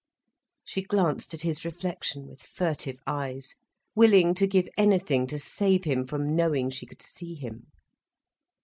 She 0.65 0.81
glanced 0.81 1.31
at 1.35 1.43
his 1.43 1.63
reflection 1.63 2.25
with 2.25 2.41
furtive 2.41 2.99
eyes, 3.05 3.53
willing 3.93 4.33
to 4.33 4.47
give 4.47 4.67
anything 4.75 5.27
to 5.27 5.37
save 5.37 5.83
him 5.83 6.07
from 6.07 6.35
knowing 6.35 6.71
she 6.71 6.87
could 6.87 7.03
see 7.03 7.35
him. 7.35 7.67